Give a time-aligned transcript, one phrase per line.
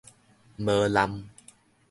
[0.57, 1.29] 無濫